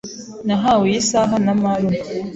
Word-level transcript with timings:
Nahawe 0.47 0.83
iyi 0.91 1.01
saha 1.09 1.35
na 1.45 1.53
marume. 1.61 1.99